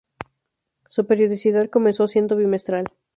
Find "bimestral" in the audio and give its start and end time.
2.35-2.87